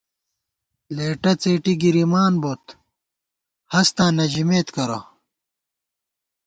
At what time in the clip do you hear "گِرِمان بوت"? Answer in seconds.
1.81-2.63